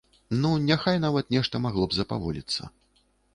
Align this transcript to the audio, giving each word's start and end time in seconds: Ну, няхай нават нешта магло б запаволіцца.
Ну, 0.43 0.49
няхай 0.69 0.97
нават 1.03 1.29
нешта 1.35 1.61
магло 1.67 1.85
б 1.93 1.99
запаволіцца. 1.99 2.61